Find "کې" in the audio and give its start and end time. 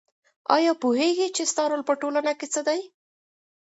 2.39-2.47